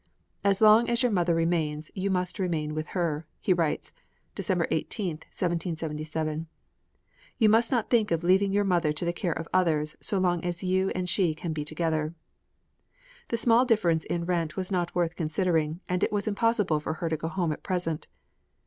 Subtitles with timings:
[0.43, 3.91] "As long as your mother remains, you must remain with her," he writes
[4.33, 6.47] (December 18, 1777);
[7.37, 10.43] "you must not think of leaving your mother to the care of others as long
[10.43, 12.15] as you and she can be together."
[13.27, 17.07] The small difference in rent was not worth considering, and it was impossible for her
[17.07, 18.07] to go home at present.